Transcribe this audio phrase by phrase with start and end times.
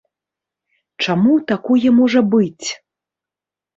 [1.05, 2.67] Чаму такое можа быць?